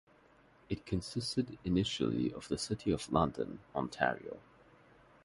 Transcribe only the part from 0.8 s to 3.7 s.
consisted initially of the City of London,